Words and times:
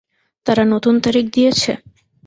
তারা 0.45 0.63
নতুন 0.73 0.95
তারিখ 1.05 1.25
দিয়েছে? 1.35 1.71